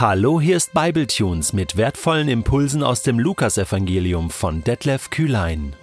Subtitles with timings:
[0.00, 5.74] Hallo, hier ist Bibletunes mit wertvollen Impulsen aus dem Lukasevangelium von Detlef Kühlein.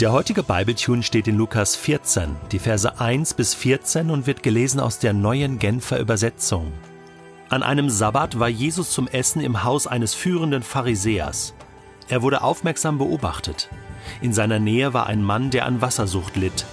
[0.00, 4.80] Der heutige Bibletune steht in Lukas 14, die Verse 1 bis 14 und wird gelesen
[4.80, 6.72] aus der neuen Genfer Übersetzung.
[7.48, 11.54] An einem Sabbat war Jesus zum Essen im Haus eines führenden Pharisäers.
[12.08, 13.68] Er wurde aufmerksam beobachtet.
[14.20, 16.66] In seiner Nähe war ein Mann, der an Wassersucht litt.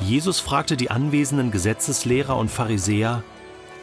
[0.00, 3.24] Jesus fragte die anwesenden Gesetzeslehrer und Pharisäer,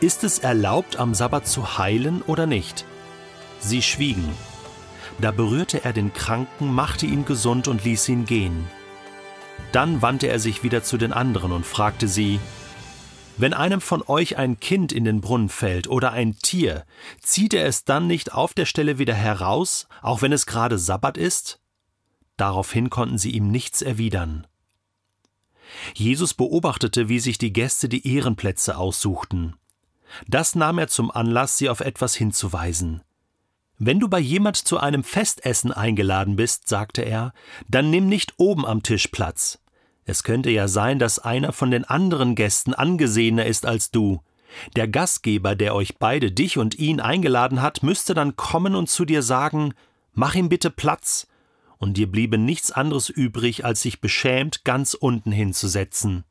[0.01, 2.85] ist es erlaubt, am Sabbat zu heilen oder nicht?
[3.59, 4.29] Sie schwiegen.
[5.19, 8.67] Da berührte er den Kranken, machte ihn gesund und ließ ihn gehen.
[9.71, 12.39] Dann wandte er sich wieder zu den anderen und fragte sie,
[13.39, 16.85] wenn einem von euch ein Kind in den Brunnen fällt oder ein Tier,
[17.21, 21.17] zieht er es dann nicht auf der Stelle wieder heraus, auch wenn es gerade Sabbat
[21.17, 21.59] ist?
[22.35, 24.47] Daraufhin konnten sie ihm nichts erwidern.
[25.93, 29.55] Jesus beobachtete, wie sich die Gäste die Ehrenplätze aussuchten.
[30.27, 33.02] Das nahm er zum Anlass, sie auf etwas hinzuweisen.
[33.80, 37.33] Wenn du bei jemand zu einem Festessen eingeladen bist, sagte er,
[37.67, 39.59] dann nimm nicht oben am Tisch Platz.
[40.05, 44.22] Es könnte ja sein, dass einer von den anderen Gästen angesehener ist als du.
[44.75, 49.05] Der Gastgeber, der euch beide, dich und ihn eingeladen hat, müsste dann kommen und zu
[49.05, 49.73] dir sagen,
[50.13, 51.28] mach ihm bitte Platz,
[51.78, 56.23] und dir bliebe nichts anderes übrig, als sich beschämt ganz unten hinzusetzen.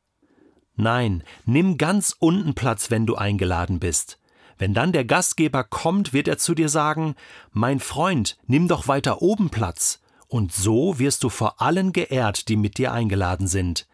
[0.77, 4.19] Nein, nimm ganz unten Platz, wenn du eingeladen bist.
[4.59, 7.15] Wenn dann der Gastgeber kommt, wird er zu dir sagen,
[7.53, 10.01] Mein Freund, nimm doch weiter oben Platz.
[10.29, 13.87] Und so wirst du vor allen geehrt, die mit dir eingeladen sind.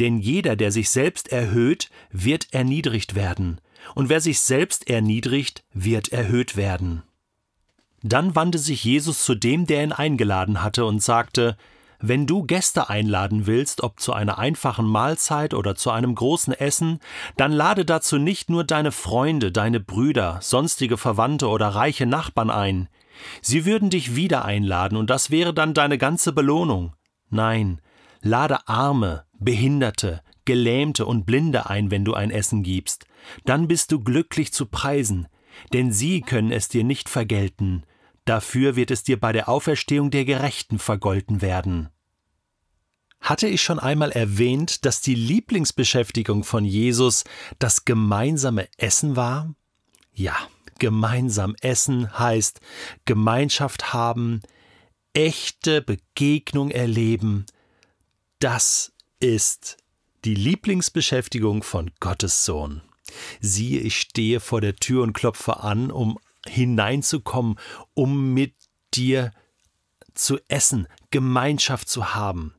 [0.00, 3.60] Denn jeder, der sich selbst erhöht, wird erniedrigt werden,
[3.94, 7.02] und wer sich selbst erniedrigt, wird erhöht werden.
[8.02, 11.56] Dann wandte sich Jesus zu dem, der ihn eingeladen hatte, und sagte,
[12.02, 16.98] wenn du Gäste einladen willst, ob zu einer einfachen Mahlzeit oder zu einem großen Essen,
[17.36, 22.88] dann lade dazu nicht nur deine Freunde, deine Brüder, sonstige Verwandte oder reiche Nachbarn ein.
[23.40, 26.92] Sie würden dich wieder einladen, und das wäre dann deine ganze Belohnung.
[27.30, 27.80] Nein,
[28.20, 33.06] lade Arme, Behinderte, Gelähmte und Blinde ein, wenn du ein Essen gibst.
[33.44, 35.28] Dann bist du glücklich zu preisen,
[35.72, 37.84] denn sie können es dir nicht vergelten,
[38.24, 41.88] Dafür wird es dir bei der Auferstehung der Gerechten vergolten werden.
[43.22, 47.22] Hatte ich schon einmal erwähnt, dass die Lieblingsbeschäftigung von Jesus
[47.60, 49.54] das gemeinsame Essen war?
[50.12, 50.36] Ja,
[50.80, 52.60] gemeinsam essen heißt
[53.04, 54.42] Gemeinschaft haben,
[55.14, 57.46] echte Begegnung erleben.
[58.40, 59.76] Das ist
[60.24, 62.82] die Lieblingsbeschäftigung von Gottes Sohn.
[63.40, 67.58] Siehe, ich stehe vor der Tür und klopfe an, um hineinzukommen,
[67.94, 68.54] um mit
[68.94, 69.30] dir
[70.14, 72.54] zu essen, Gemeinschaft zu haben.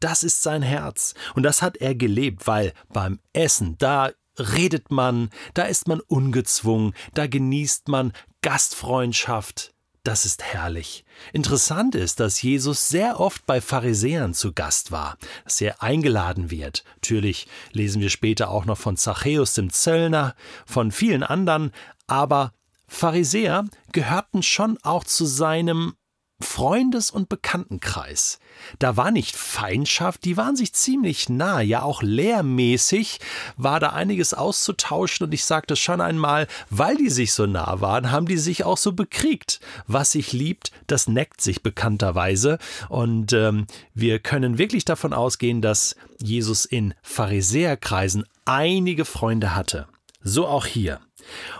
[0.00, 1.14] Das ist sein Herz.
[1.34, 6.94] Und das hat er gelebt, weil beim Essen, da redet man, da ist man ungezwungen,
[7.14, 8.12] da genießt man
[8.42, 9.72] Gastfreundschaft.
[10.02, 11.06] Das ist herrlich.
[11.32, 16.84] Interessant ist, dass Jesus sehr oft bei Pharisäern zu Gast war, dass er eingeladen wird.
[16.96, 20.34] Natürlich lesen wir später auch noch von Zachäus dem Zöllner,
[20.66, 21.72] von vielen anderen,
[22.06, 22.52] aber
[22.86, 25.94] Pharisäer gehörten schon auch zu seinem
[26.40, 28.38] Freundes- und Bekanntenkreis.
[28.78, 33.20] Da war nicht Feindschaft, die waren sich ziemlich nah, ja auch lehrmäßig
[33.56, 38.10] war da einiges auszutauschen und ich sagte schon einmal, weil die sich so nah waren,
[38.10, 39.60] haben die sich auch so bekriegt.
[39.86, 42.58] Was sich liebt, das neckt sich bekannterweise
[42.88, 49.86] und ähm, wir können wirklich davon ausgehen, dass Jesus in Pharisäerkreisen einige Freunde hatte.
[50.22, 51.00] So auch hier.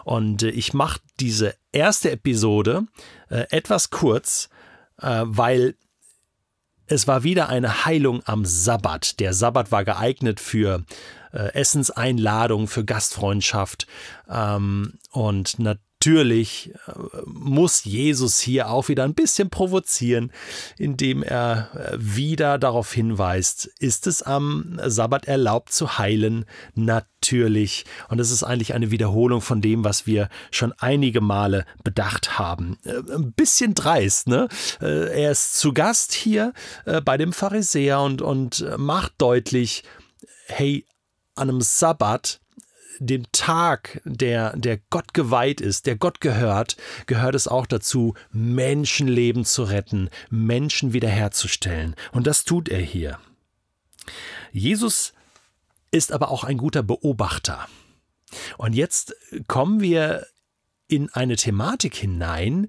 [0.04, 2.86] Und äh, ich mache diese erste Episode
[3.28, 4.48] äh, etwas kurz,
[5.24, 5.74] weil
[6.86, 9.18] es war wieder eine Heilung am Sabbat.
[9.20, 10.84] Der Sabbat war geeignet für
[11.32, 13.86] äh, Essenseinladung, für Gastfreundschaft.
[14.28, 16.92] Ähm, und natürlich natürlich äh,
[17.24, 20.32] muss Jesus hier auch wieder ein bisschen provozieren,
[20.76, 26.44] indem er äh, wieder darauf hinweist, ist es am Sabbat erlaubt zu heilen?
[26.74, 27.86] Natürlich.
[28.10, 32.76] Und es ist eigentlich eine Wiederholung von dem, was wir schon einige Male bedacht haben.
[32.84, 34.48] Äh, ein bisschen dreist, ne?
[34.80, 36.52] Er ist zu Gast hier
[37.04, 39.84] bei dem Pharisäer und, und macht deutlich,
[40.46, 40.86] hey,
[41.34, 42.40] an einem Sabbat
[42.98, 46.76] dem Tag, der, der Gott geweiht ist, der Gott gehört,
[47.06, 51.94] gehört es auch dazu, Menschenleben zu retten, Menschen wiederherzustellen.
[52.12, 53.18] Und das tut er hier.
[54.52, 55.12] Jesus
[55.90, 57.68] ist aber auch ein guter Beobachter.
[58.58, 59.14] Und jetzt
[59.46, 60.26] kommen wir
[60.88, 62.68] in eine Thematik hinein,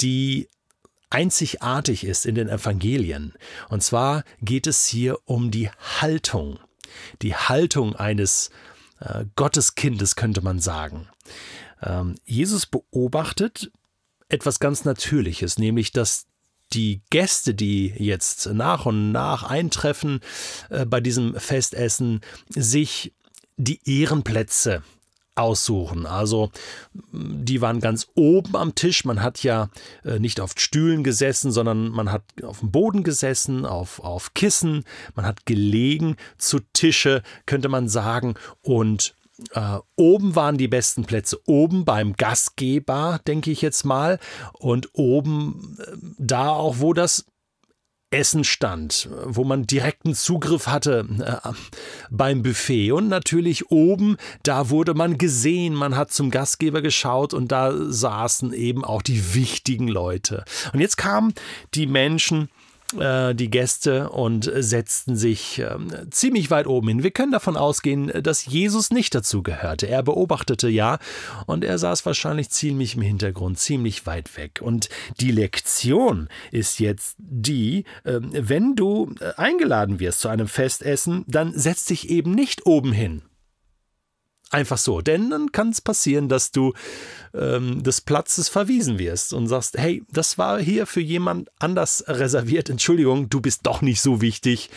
[0.00, 0.48] die
[1.10, 3.34] einzigartig ist in den Evangelien.
[3.68, 6.58] Und zwar geht es hier um die Haltung.
[7.22, 8.50] Die Haltung eines
[9.04, 11.08] äh, Gotteskindes, könnte man sagen.
[11.82, 13.70] Ähm, Jesus beobachtet
[14.28, 16.26] etwas ganz Natürliches, nämlich dass
[16.72, 20.20] die Gäste, die jetzt nach und nach eintreffen
[20.70, 23.14] äh, bei diesem Festessen, sich
[23.56, 24.82] die Ehrenplätze
[25.34, 26.06] aussuchen.
[26.06, 26.50] Also
[27.12, 29.04] die waren ganz oben am Tisch.
[29.04, 29.68] Man hat ja
[30.04, 34.84] äh, nicht auf Stühlen gesessen, sondern man hat auf dem Boden gesessen, auf, auf Kissen.
[35.14, 38.34] Man hat gelegen zu Tische, könnte man sagen.
[38.62, 39.14] Und
[39.52, 44.20] äh, oben waren die besten Plätze, oben beim Gastgeber, denke ich jetzt mal,
[44.52, 47.26] und oben äh, da auch, wo das
[48.14, 51.50] Essen stand, wo man direkten Zugriff hatte äh,
[52.10, 52.92] beim Buffet.
[52.92, 58.52] Und natürlich oben, da wurde man gesehen, man hat zum Gastgeber geschaut und da saßen
[58.52, 60.44] eben auch die wichtigen Leute.
[60.72, 61.34] Und jetzt kamen
[61.74, 62.48] die Menschen,
[62.92, 65.76] die Gäste und setzten sich äh,
[66.10, 67.02] ziemlich weit oben hin.
[67.02, 69.88] Wir können davon ausgehen, dass Jesus nicht dazu gehörte.
[69.88, 70.98] Er beobachtete ja
[71.46, 74.60] und er saß wahrscheinlich ziemlich im Hintergrund, ziemlich weit weg.
[74.62, 74.88] Und
[75.20, 81.52] die Lektion ist jetzt die, äh, wenn du äh, eingeladen wirst zu einem Festessen, dann
[81.56, 83.22] setz dich eben nicht oben hin.
[84.50, 85.00] Einfach so.
[85.00, 86.74] Denn dann kann es passieren, dass du
[87.34, 92.70] ähm, des Platzes verwiesen wirst und sagst, hey, das war hier für jemand anders reserviert.
[92.70, 94.70] Entschuldigung, du bist doch nicht so wichtig.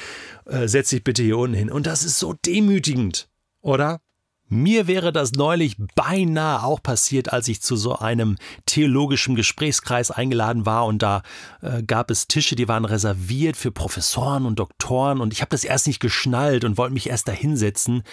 [0.45, 1.69] Äh, setz dich bitte hier unten hin.
[1.69, 3.29] Und das ist so demütigend,
[3.61, 4.01] oder?
[4.49, 10.65] Mir wäre das neulich beinahe auch passiert, als ich zu so einem theologischen Gesprächskreis eingeladen
[10.65, 11.21] war und da
[11.61, 15.65] äh, gab es Tische, die waren reserviert für Professoren und Doktoren und ich habe das
[15.65, 18.03] erst nicht geschnallt und wollte mich erst da hinsetzen,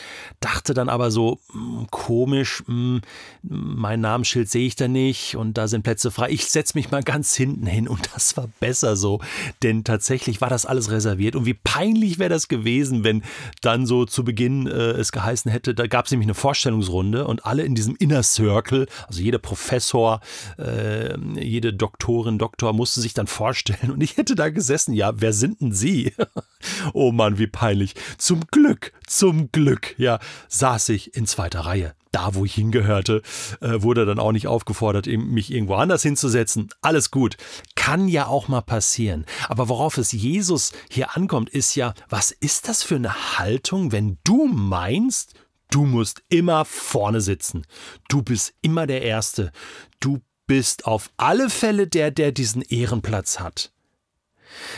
[0.41, 3.01] dachte dann aber so mh, hm, komisch, mh, hm,
[3.43, 6.31] mein Namensschild sehe ich da nicht und da sind Plätze frei.
[6.31, 9.21] Ich setze mich mal ganz hinten hin und das war besser so,
[9.63, 13.23] denn tatsächlich war das alles reserviert und wie peinlich wäre das gewesen, wenn
[13.61, 17.27] dann so zu Beginn äh, es geheißen hätte, da gab es nämlich nämlich eine Vorstellungsrunde
[17.27, 20.21] und alle in diesem Inner Circle, also jeder Professor,
[20.59, 25.33] äh, jede Doktorin, Doktor musste sich dann vorstellen und ich hätte da gesessen, ja, wer
[25.33, 26.13] sind denn Sie?
[26.93, 27.95] oh Mann, wie peinlich.
[28.19, 30.19] Zum Glück, zum Glück, ja,
[30.49, 33.23] saß ich in zweiter Reihe da, wo ich hingehörte,
[33.61, 36.69] äh, wurde dann auch nicht aufgefordert, mich irgendwo anders hinzusetzen.
[36.81, 37.37] Alles gut.
[37.75, 39.27] Kann ja auch mal passieren.
[39.49, 44.19] Aber worauf es Jesus hier ankommt, ist ja, was ist das für eine Haltung, wenn
[44.23, 45.35] du meinst,
[45.75, 47.67] Du musst immer vorne sitzen.
[48.09, 49.51] Du bist immer der Erste.
[49.99, 53.73] Du bist auf alle Fälle der, der diesen Ehrenplatz hat.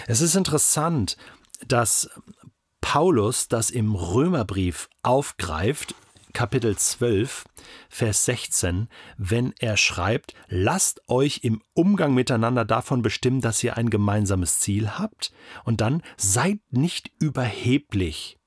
[0.07, 1.19] Es ist interessant,
[1.69, 2.09] dass
[2.81, 5.95] Paulus das im Römerbrief aufgreift,
[6.33, 7.45] Kapitel 12,
[7.91, 8.89] Vers 16,
[9.19, 14.99] wenn er schreibt, lasst euch im Umgang miteinander davon bestimmen, dass ihr ein gemeinsames Ziel
[14.99, 15.31] habt,
[15.65, 18.39] und dann seid nicht überheblich,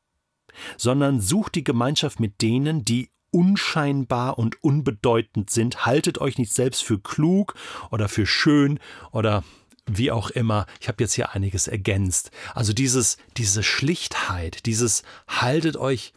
[0.77, 5.85] sondern sucht die Gemeinschaft mit denen, die unscheinbar und unbedeutend sind.
[5.85, 7.56] Haltet euch nicht selbst für klug
[7.91, 8.79] oder für schön
[9.11, 9.44] oder
[9.85, 10.65] wie auch immer.
[10.79, 12.31] Ich habe jetzt hier einiges ergänzt.
[12.53, 16.13] Also dieses, diese Schlichtheit, dieses haltet euch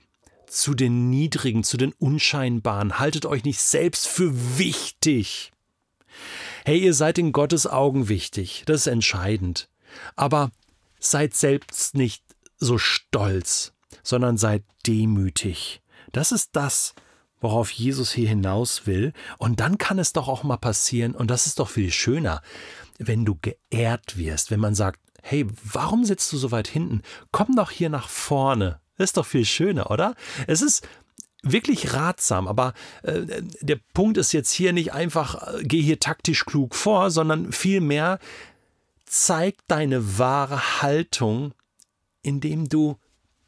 [0.47, 5.53] zu den Niedrigen, zu den Unscheinbaren, haltet euch nicht selbst für wichtig.
[6.65, 9.69] Hey, ihr seid in Gottes Augen wichtig, das ist entscheidend.
[10.15, 10.51] Aber
[11.01, 12.23] seid selbst nicht
[12.59, 13.73] so stolz
[14.03, 15.83] sondern seid demütig.
[16.13, 16.95] Das ist das,
[17.41, 19.13] worauf Jesus hier hinaus will.
[19.39, 22.43] Und dann kann es doch auch mal passieren, und das ist doch viel schöner,
[22.99, 27.03] wenn du geehrt wirst, wenn man sagt, hey, warum sitzt du so weit hinten?
[27.31, 28.81] Komm doch hier nach vorne.
[28.97, 30.15] Das ist doch viel schöner, oder?
[30.47, 30.87] Es ist
[31.43, 36.45] wirklich ratsam, aber äh, der Punkt ist jetzt hier nicht einfach, äh, geh hier taktisch
[36.45, 38.19] klug vor, sondern vielmehr
[39.05, 41.53] zeig deine wahre Haltung,
[42.23, 42.97] indem du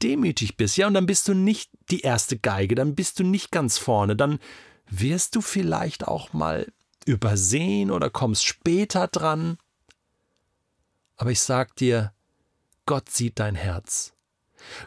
[0.04, 3.50] demütig bist, ja, und dann bist du nicht die erste Geige, dann bist du nicht
[3.50, 4.38] ganz vorne, dann
[4.88, 6.70] wirst du vielleicht auch mal
[7.06, 9.58] übersehen oder kommst später dran.
[11.16, 12.12] Aber ich sag dir,
[12.87, 14.12] Gott sieht dein Herz.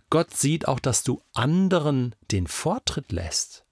[0.09, 3.65] Gott sieht auch, dass du anderen den Vortritt lässt.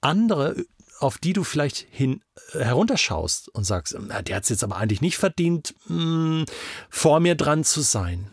[0.00, 0.64] Andere,
[0.98, 4.76] auf die du vielleicht hin, äh, herunterschaust und sagst, na, der hat es jetzt aber
[4.76, 6.44] eigentlich nicht verdient, mh, hm,
[6.88, 8.30] vor mir dran zu sein.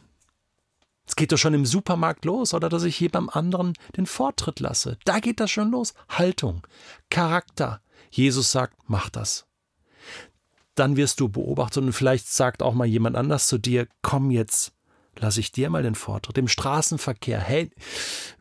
[1.08, 4.98] Es geht doch schon im Supermarkt los, oder dass ich beim anderen den Vortritt lasse.
[5.06, 5.94] Da geht das schon los.
[6.10, 6.68] Haltung,
[7.10, 7.82] Charakter.
[8.12, 9.46] Jesus sagt, mach das.
[10.76, 14.74] Dann wirst du beobachtet und vielleicht sagt auch mal jemand anders zu dir, komm jetzt,
[15.16, 16.38] lass ich dir mal den Vortritt.
[16.38, 17.72] Im Straßenverkehr, hey,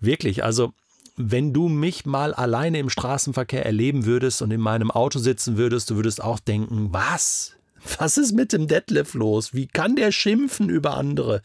[0.00, 0.72] wirklich, also
[1.16, 5.88] wenn du mich mal alleine im Straßenverkehr erleben würdest und in meinem Auto sitzen würdest,
[5.88, 7.54] du würdest auch denken, was?
[7.98, 9.54] Was ist mit dem Detlef los?
[9.54, 11.42] Wie kann der schimpfen über andere?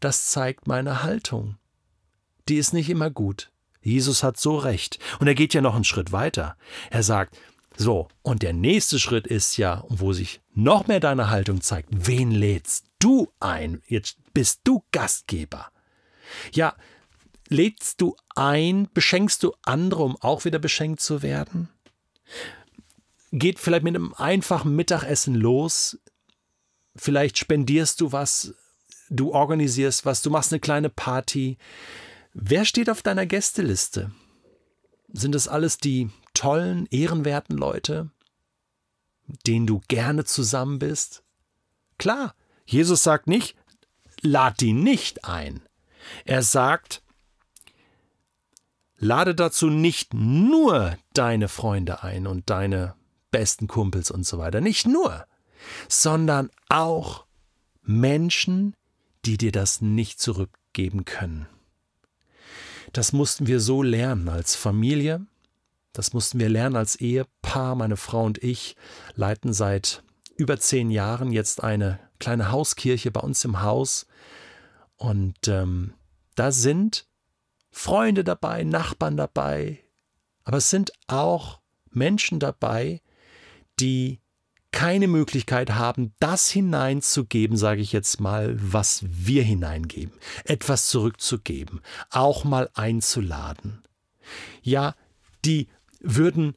[0.00, 1.56] Das zeigt meine Haltung.
[2.48, 3.50] Die ist nicht immer gut.
[3.82, 4.98] Jesus hat so recht.
[5.20, 6.56] Und er geht ja noch einen Schritt weiter.
[6.90, 7.36] Er sagt,
[7.76, 12.30] so, und der nächste Schritt ist ja, wo sich noch mehr deine Haltung zeigt, wen
[12.30, 13.82] lädst du ein?
[13.86, 15.68] Jetzt bist du Gastgeber.
[16.52, 16.74] Ja,
[17.48, 21.68] lädst du ein, beschenkst du andere, um auch wieder beschenkt zu werden?
[23.38, 25.98] Geht vielleicht mit einem einfachen Mittagessen los.
[26.96, 28.54] Vielleicht spendierst du was,
[29.10, 31.58] du organisierst was, du machst eine kleine Party.
[32.32, 34.10] Wer steht auf deiner Gästeliste?
[35.12, 38.10] Sind das alles die tollen, ehrenwerten Leute,
[39.46, 41.22] denen du gerne zusammen bist?
[41.98, 43.54] Klar, Jesus sagt nicht,
[44.22, 45.60] lad die nicht ein.
[46.24, 47.02] Er sagt,
[48.96, 52.94] lade dazu nicht nur deine Freunde ein und deine
[53.30, 55.26] besten Kumpels und so weiter, nicht nur,
[55.88, 57.26] sondern auch
[57.82, 58.74] Menschen,
[59.24, 61.46] die dir das nicht zurückgeben können.
[62.92, 65.26] Das mussten wir so lernen als Familie,
[65.92, 67.74] das mussten wir lernen als Ehepaar.
[67.74, 68.76] Meine Frau und ich
[69.14, 70.02] leiten seit
[70.36, 74.06] über zehn Jahren jetzt eine kleine Hauskirche bei uns im Haus.
[74.96, 75.94] Und ähm,
[76.34, 77.06] da sind
[77.70, 79.84] Freunde dabei, Nachbarn dabei,
[80.44, 83.00] aber es sind auch Menschen dabei,
[83.80, 84.20] die
[84.72, 90.12] keine Möglichkeit haben, das hineinzugeben, sage ich jetzt mal, was wir hineingeben,
[90.44, 91.80] etwas zurückzugeben,
[92.10, 93.82] auch mal einzuladen.
[94.62, 94.94] Ja,
[95.44, 95.68] die
[96.00, 96.56] würden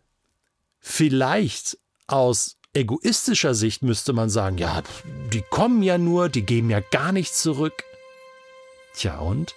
[0.79, 4.83] vielleicht aus egoistischer Sicht müsste man sagen, ja,
[5.31, 7.83] die kommen ja nur, die geben ja gar nichts zurück.
[8.95, 9.55] Tja, und?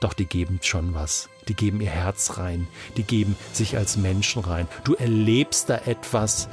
[0.00, 1.28] Doch die geben schon was.
[1.48, 2.66] Die geben ihr Herz rein.
[2.96, 4.66] Die geben sich als Menschen rein.
[4.84, 6.48] Du erlebst da etwas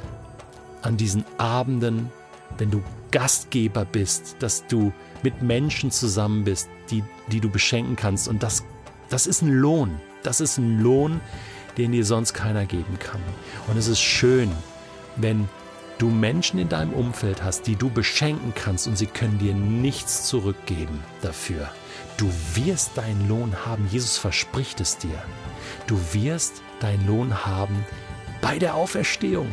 [0.82, 2.10] an diesen Abenden,
[2.58, 8.28] wenn du Gastgeber bist, dass du mit Menschen zusammen bist, die, die du beschenken kannst.
[8.28, 8.64] Und das,
[9.08, 10.00] das ist ein Lohn.
[10.22, 11.20] Das ist ein Lohn,
[11.76, 13.20] den dir sonst keiner geben kann.
[13.68, 14.50] Und es ist schön,
[15.16, 15.48] wenn
[15.98, 20.24] du Menschen in deinem Umfeld hast, die du beschenken kannst und sie können dir nichts
[20.24, 21.70] zurückgeben dafür.
[22.16, 23.86] Du wirst deinen Lohn haben.
[23.90, 25.22] Jesus verspricht es dir.
[25.86, 27.84] Du wirst deinen Lohn haben
[28.40, 29.52] bei der Auferstehung.